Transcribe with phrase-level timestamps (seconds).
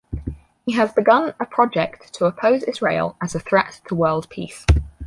[0.65, 4.65] He has begun a project to oppose Israel as a threat to world peace.